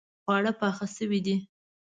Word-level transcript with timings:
خواړه 0.23 0.51
پاخه 0.59 0.87
شوې 0.95 1.19
دي 1.25 1.35